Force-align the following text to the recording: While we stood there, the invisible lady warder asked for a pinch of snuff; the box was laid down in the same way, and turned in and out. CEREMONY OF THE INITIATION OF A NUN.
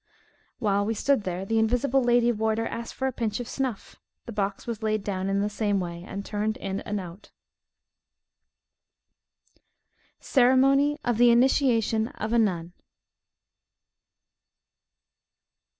While 0.57 0.83
we 0.87 0.95
stood 0.95 1.25
there, 1.25 1.45
the 1.45 1.59
invisible 1.59 2.01
lady 2.03 2.31
warder 2.31 2.65
asked 2.65 2.95
for 2.95 3.07
a 3.07 3.11
pinch 3.11 3.39
of 3.39 3.47
snuff; 3.47 3.97
the 4.25 4.31
box 4.31 4.65
was 4.65 4.81
laid 4.81 5.03
down 5.03 5.29
in 5.29 5.41
the 5.41 5.47
same 5.47 5.79
way, 5.79 6.03
and 6.07 6.25
turned 6.25 6.57
in 6.57 6.79
and 6.79 6.99
out. 6.99 7.29
CEREMONY 10.19 10.97
OF 11.05 11.19
THE 11.19 11.29
INITIATION 11.29 12.07
OF 12.07 12.33
A 12.33 12.39
NUN. 12.39 12.73